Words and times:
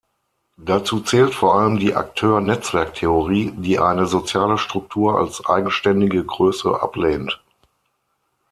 Dazu 0.57 1.01
zählt 1.01 1.35
vor 1.35 1.53
allem 1.53 1.77
die 1.77 1.93
Akteur-Netzwerk-Theorie, 1.93 3.53
die 3.55 3.77
eine 3.77 4.07
soziale 4.07 4.57
Struktur 4.57 5.19
als 5.19 5.45
eigenständige 5.45 6.25
Größe 6.25 6.81
ablehnt. 6.81 7.39